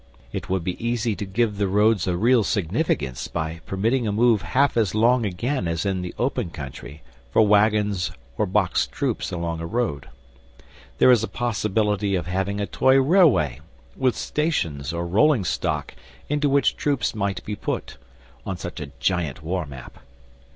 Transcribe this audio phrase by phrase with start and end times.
[0.33, 4.41] It would be easy to give the roads a real significance by permitting a move
[4.41, 9.59] half as long again as in the open country for waggons or boxed troops along
[9.61, 10.07] a road.
[10.97, 13.61] There is a possibility of having a toy railway,
[13.95, 15.93] with stations or rolling stock
[16.29, 17.97] into which troops might be put,
[18.43, 19.99] on such a giant war map.